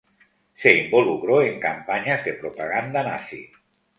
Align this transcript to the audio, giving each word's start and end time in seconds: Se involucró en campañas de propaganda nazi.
Se 0.55 0.75
involucró 0.75 1.43
en 1.43 1.59
campañas 1.59 2.25
de 2.25 2.33
propaganda 2.33 3.03
nazi. 3.03 3.51